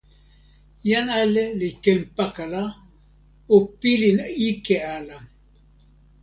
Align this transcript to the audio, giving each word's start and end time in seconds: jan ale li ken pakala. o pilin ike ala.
jan 0.89 1.07
ale 1.21 1.43
li 1.59 1.69
ken 1.83 2.01
pakala. 2.15 2.63
o 3.53 3.55
pilin 3.79 4.19
ike 4.49 4.77
ala. 4.97 5.17